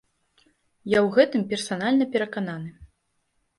[0.93, 2.75] Я ў гэтым персанальна перакананы.